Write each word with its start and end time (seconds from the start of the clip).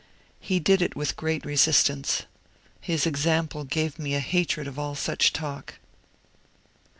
He 0.39 0.59
did 0.59 0.81
it 0.81 0.95
with 0.95 1.15
great 1.15 1.45
resistance. 1.45 2.23
His 2.79 3.05
example 3.05 3.63
gave 3.65 3.99
me 3.99 4.15
a 4.15 4.19
hatred 4.19 4.67
of 4.67 4.79
all 4.79 4.95
such 4.95 5.31
talk.' 5.31 5.75